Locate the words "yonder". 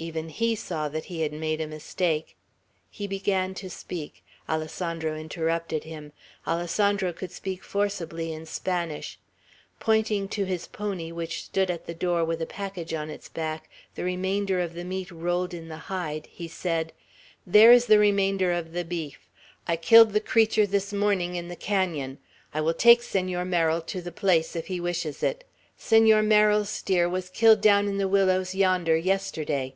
28.54-28.96